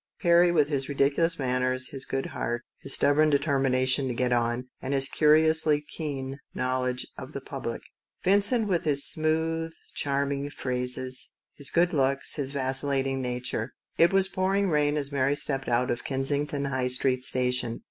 Perry 0.19 0.49
with 0.51 0.67
his 0.69 0.89
ridiculous 0.89 1.37
manners, 1.37 1.89
his 1.89 2.05
good 2.07 2.25
heart, 2.25 2.63
his 2.79 2.95
stubborn 2.95 3.29
deter 3.29 3.59
mination 3.59 4.07
to 4.07 4.15
get 4.15 4.33
on, 4.33 4.67
and 4.81 4.95
his 4.95 5.07
curiously 5.07 5.79
keen 5.89 6.39
knowledge 6.55 7.05
of 7.19 7.33
the 7.33 7.39
public; 7.39 7.83
Vincent 8.23 8.67
with 8.67 8.83
his 8.83 9.05
smooth, 9.07 9.75
charming 9.93 10.49
phrases, 10.49 11.35
his 11.53 11.69
good 11.69 11.93
looks, 11.93 12.33
his 12.33 12.49
vacillating 12.49 13.21
nature. 13.21 13.73
It 13.99 14.11
was 14.11 14.27
pouring 14.27 14.71
rain 14.71 14.97
as 14.97 15.11
Mary 15.11 15.35
stepped 15.35 15.69
out 15.69 15.91
of 15.91 16.03
Kensington 16.03 16.65
High 16.65 16.87
Street 16.87 17.23
Station. 17.23 17.79